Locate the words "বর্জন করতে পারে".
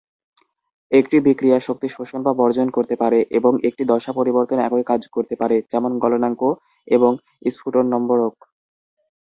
2.33-3.19